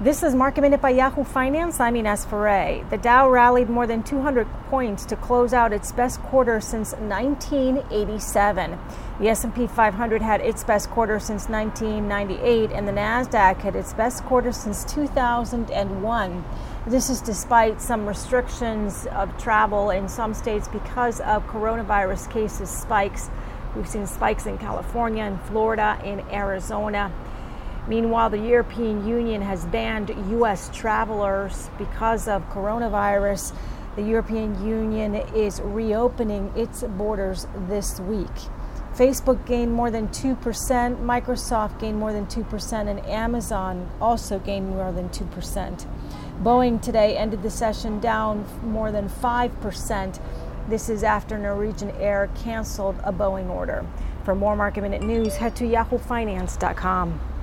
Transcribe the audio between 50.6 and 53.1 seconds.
This is after Norwegian Air canceled